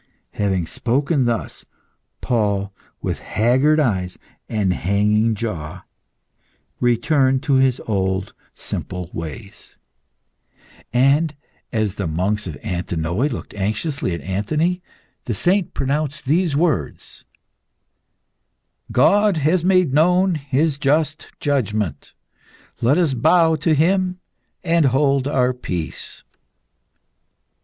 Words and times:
Having 0.31 0.65
spoken 0.65 1.25
thus, 1.25 1.63
Paul, 2.21 2.73
with 3.03 3.19
haggard 3.19 3.79
eyes 3.79 4.17
and 4.49 4.73
hanging 4.73 5.35
jaw, 5.35 5.83
returned 6.79 7.43
to 7.43 7.57
his 7.57 7.79
old 7.85 8.33
simple 8.55 9.11
ways. 9.13 9.75
And, 10.91 11.35
as 11.71 11.93
the 12.01 12.07
monks 12.07 12.47
of 12.47 12.57
Antinoe 12.63 13.27
looked 13.29 13.53
anxiously 13.53 14.11
at 14.15 14.21
Anthony, 14.21 14.81
the 15.25 15.35
saint 15.35 15.75
pronounced 15.75 16.25
these 16.25 16.55
words 16.55 17.23
"God 18.91 19.37
has 19.37 19.63
made 19.63 19.93
known 19.93 20.33
His 20.33 20.79
just 20.79 21.27
judgment. 21.39 22.15
Let 22.81 22.97
us 22.97 23.13
bow 23.13 23.55
to 23.57 23.75
Him 23.75 24.19
and 24.63 24.85
hold 24.85 25.27
our 25.27 25.53
peace." 25.53 26.23